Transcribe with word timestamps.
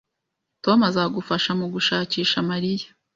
Tom 0.63 0.79
azagufasha 0.89 1.51
mugushakisha 1.59 2.37
Mariya 2.49 2.87